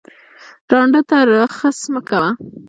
[0.71, 2.29] ړانده ته رخس مه کوه